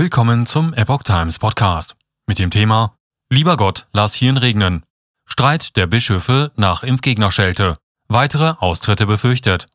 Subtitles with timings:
[0.00, 1.94] Willkommen zum Epoch Times Podcast
[2.26, 2.96] mit dem Thema
[3.28, 4.82] Lieber Gott, lass Hirn regnen.
[5.26, 7.76] Streit der Bischöfe nach Impfgegnerschelte.
[8.08, 9.68] Weitere Austritte befürchtet.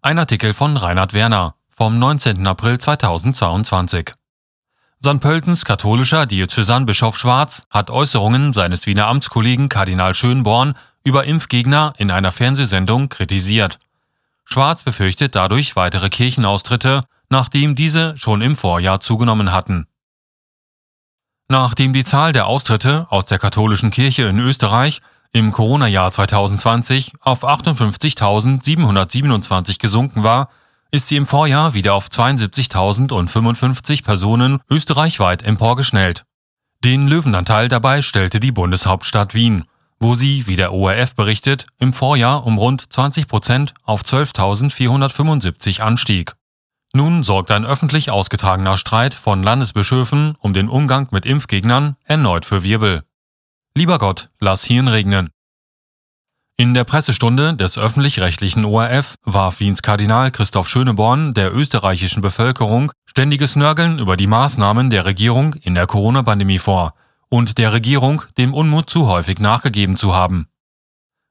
[0.00, 2.46] Ein Artikel von Reinhard Werner vom 19.
[2.46, 4.12] April 2022.
[5.04, 5.18] St.
[5.18, 12.30] Pöltens katholischer Diözesanbischof Schwarz hat Äußerungen seines Wiener Amtskollegen Kardinal Schönborn über Impfgegner in einer
[12.30, 13.80] Fernsehsendung kritisiert.
[14.44, 19.86] Schwarz befürchtet dadurch weitere Kirchenaustritte nachdem diese schon im Vorjahr zugenommen hatten.
[21.48, 27.44] Nachdem die Zahl der Austritte aus der katholischen Kirche in Österreich im Corona-Jahr 2020 auf
[27.44, 30.48] 58.727 gesunken war,
[30.90, 36.24] ist sie im Vorjahr wieder auf 72.055 Personen österreichweit emporgeschnellt.
[36.84, 39.64] Den Löwenanteil dabei stellte die Bundeshauptstadt Wien,
[39.98, 46.34] wo sie, wie der ORF berichtet, im Vorjahr um rund 20 Prozent auf 12.475 anstieg.
[46.96, 52.62] Nun sorgt ein öffentlich ausgetragener Streit von Landesbischöfen um den Umgang mit Impfgegnern erneut für
[52.62, 53.02] Wirbel.
[53.74, 55.30] Lieber Gott, lass Hirn regnen.
[56.56, 63.56] In der Pressestunde des öffentlich-rechtlichen ORF warf Wiens Kardinal Christoph Schöneborn der österreichischen Bevölkerung ständiges
[63.56, 66.94] Nörgeln über die Maßnahmen der Regierung in der Corona-Pandemie vor
[67.28, 70.46] und der Regierung dem Unmut zu häufig nachgegeben zu haben.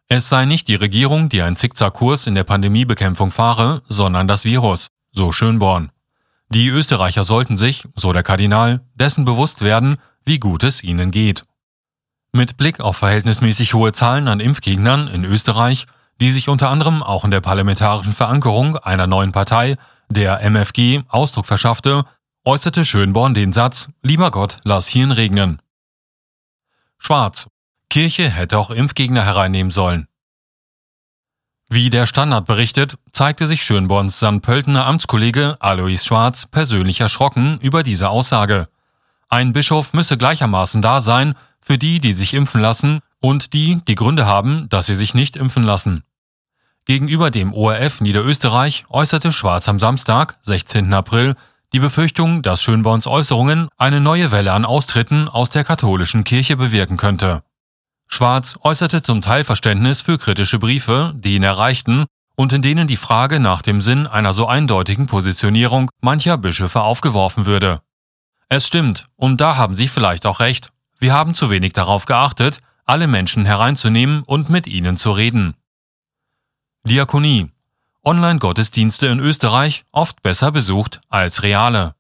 [0.10, 4.90] Es sei nicht die Regierung, die einen Zickzackkurs in der Pandemiebekämpfung fahre, sondern das Virus,
[5.14, 5.92] so Schönborn.
[6.50, 11.46] Die Österreicher sollten sich, so der Kardinal, dessen bewusst werden, wie gut es ihnen geht.
[12.32, 15.86] Mit Blick auf verhältnismäßig hohe Zahlen an Impfgegnern in Österreich,
[16.20, 19.78] die sich unter anderem auch in der parlamentarischen Verankerung einer neuen Partei,
[20.10, 22.06] der MFG, Ausdruck verschaffte,
[22.46, 25.62] äußerte Schönborn den Satz Lieber Gott, lass Hirn regnen.
[26.98, 27.48] Schwarz.
[27.90, 30.08] Kirche hätte auch Impfgegner hereinnehmen sollen.
[31.76, 34.44] Wie der Standard berichtet, zeigte sich Schönborns St.
[34.44, 38.68] Pöltener Amtskollege Alois Schwarz persönlich erschrocken über diese Aussage.
[39.28, 43.96] Ein Bischof müsse gleichermaßen da sein für die, die sich impfen lassen und die, die
[43.96, 46.04] Gründe haben, dass sie sich nicht impfen lassen.
[46.86, 50.94] Gegenüber dem ORF Niederösterreich äußerte Schwarz am Samstag, 16.
[50.94, 51.34] April,
[51.74, 56.98] die Befürchtung, dass Schönborns Äußerungen eine neue Welle an Austritten aus der katholischen Kirche bewirken
[56.98, 57.42] könnte.
[58.14, 62.96] Schwarz äußerte zum Teil Verständnis für kritische Briefe, die ihn erreichten und in denen die
[62.96, 67.82] Frage nach dem Sinn einer so eindeutigen Positionierung mancher Bischöfe aufgeworfen würde.
[68.50, 70.72] Es stimmt, und da haben Sie vielleicht auch recht.
[71.00, 75.56] Wir haben zu wenig darauf geachtet, alle Menschen hereinzunehmen und mit ihnen zu reden.
[76.84, 77.50] Diakonie.
[78.04, 81.96] Online-Gottesdienste in Österreich oft besser besucht als reale.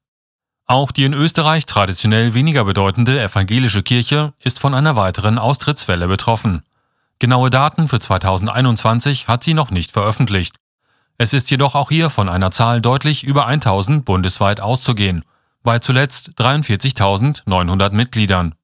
[0.65, 6.63] Auch die in Österreich traditionell weniger bedeutende evangelische Kirche ist von einer weiteren Austrittswelle betroffen.
[7.19, 10.55] Genaue Daten für 2021 hat sie noch nicht veröffentlicht.
[11.17, 15.23] Es ist jedoch auch hier von einer Zahl deutlich über 1000 bundesweit auszugehen,
[15.63, 18.55] bei zuletzt 43.900 Mitgliedern.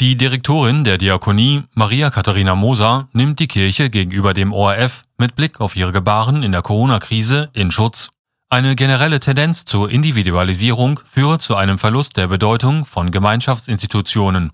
[0.00, 5.60] Die Direktorin der Diakonie, Maria Katharina Moser, nimmt die Kirche gegenüber dem ORF mit Blick
[5.60, 8.10] auf ihre Gebaren in der Corona-Krise in Schutz.
[8.48, 14.52] Eine generelle Tendenz zur Individualisierung führe zu einem Verlust der Bedeutung von Gemeinschaftsinstitutionen.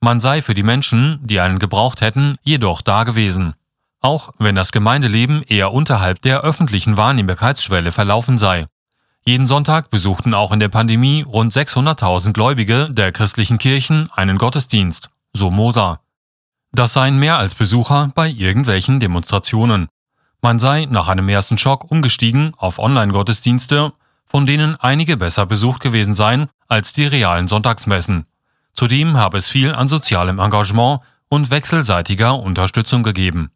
[0.00, 3.54] Man sei für die Menschen, die einen gebraucht hätten, jedoch da gewesen.
[4.00, 8.66] Auch wenn das Gemeindeleben eher unterhalb der öffentlichen Wahrnehmbarkeitsschwelle verlaufen sei.
[9.24, 15.10] Jeden Sonntag besuchten auch in der Pandemie rund 600.000 Gläubige der christlichen Kirchen einen Gottesdienst,
[15.32, 16.00] so Moser.
[16.70, 19.88] Das seien mehr als Besucher bei irgendwelchen Demonstrationen.
[20.40, 23.92] Man sei nach einem ersten Schock umgestiegen auf Online-Gottesdienste,
[24.24, 28.26] von denen einige besser besucht gewesen seien als die realen Sonntagsmessen.
[28.72, 33.50] Zudem habe es viel an sozialem Engagement und wechselseitiger Unterstützung gegeben.